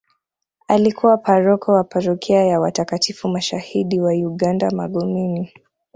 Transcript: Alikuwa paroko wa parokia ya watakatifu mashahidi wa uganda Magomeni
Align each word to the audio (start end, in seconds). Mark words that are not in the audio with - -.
Alikuwa 0.67 1.17
paroko 1.17 1.71
wa 1.71 1.83
parokia 1.83 2.45
ya 2.45 2.59
watakatifu 2.59 3.27
mashahidi 3.29 3.99
wa 4.01 4.11
uganda 4.13 4.71
Magomeni 4.71 5.53